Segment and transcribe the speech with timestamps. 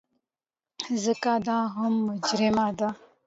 [1.03, 2.89] ځکه دا هم مجرمه ده.